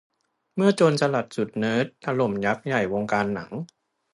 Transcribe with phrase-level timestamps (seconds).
[0.55, 3.51] เมื่อโจรสลัดสุดเนิร์ด ถล่มยักษ์ใหญ่วงการหนัง